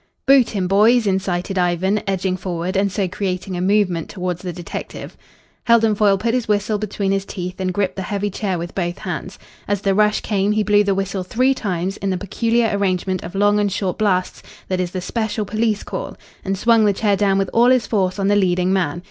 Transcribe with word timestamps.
"Boot 0.25 0.49
him, 0.49 0.67
boys," 0.67 1.05
incited 1.05 1.59
Ivan, 1.59 2.01
edging 2.07 2.35
forward 2.35 2.75
and 2.75 2.91
so 2.91 3.07
creating 3.07 3.55
a 3.55 3.61
movement 3.61 4.09
towards 4.09 4.41
the 4.41 4.51
detective. 4.51 5.15
Heldon 5.65 5.93
Foyle 5.93 6.17
put 6.17 6.33
his 6.33 6.47
whistle 6.47 6.79
between 6.79 7.11
his 7.11 7.23
teeth 7.23 7.59
and 7.59 7.71
gripped 7.71 7.97
the 7.97 8.01
heavy 8.01 8.31
chair 8.31 8.57
with 8.57 8.73
both 8.73 8.97
hands. 8.97 9.37
As 9.67 9.81
the 9.81 9.93
rush 9.93 10.21
came 10.21 10.53
he 10.53 10.63
blew 10.63 10.83
the 10.83 10.95
whistle 10.95 11.21
three 11.21 11.53
times 11.53 11.97
in 11.97 12.09
the 12.09 12.17
peculiar 12.17 12.75
arrangement 12.75 13.23
of 13.23 13.35
long 13.35 13.59
and 13.59 13.71
short 13.71 13.99
blasts 13.99 14.41
that 14.69 14.79
is 14.79 14.89
the 14.89 15.01
special 15.01 15.45
police 15.45 15.83
call, 15.83 16.17
and 16.43 16.57
swung 16.57 16.83
the 16.85 16.93
chair 16.93 17.15
down 17.15 17.37
with 17.37 17.51
all 17.53 17.69
his 17.69 17.85
force 17.85 18.17
on 18.17 18.27
the 18.27 18.35
leading 18.35 18.73
man. 18.73 18.99